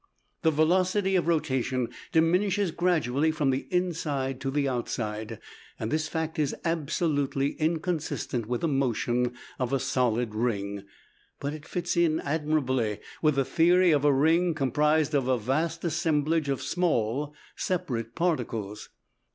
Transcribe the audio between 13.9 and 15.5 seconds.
of a ring comprised of a